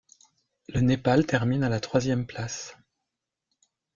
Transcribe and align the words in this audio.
Le 0.69 0.81
Népal 0.81 1.27
termine 1.27 1.61
à 1.63 1.69
la 1.69 1.79
troisième 1.79 2.25
place. 2.25 2.75